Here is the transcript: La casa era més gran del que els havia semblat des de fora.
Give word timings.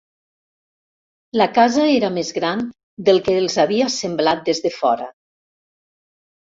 La 1.41 1.47
casa 1.57 1.83
era 1.99 2.09
més 2.17 2.33
gran 2.39 2.65
del 3.11 3.23
que 3.29 3.39
els 3.45 3.61
havia 3.67 3.93
semblat 4.01 4.45
des 4.53 4.67
de 4.69 4.77
fora. 4.83 5.15